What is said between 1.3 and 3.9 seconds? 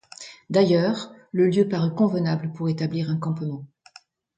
le lieu parut convenable pour établir un campement.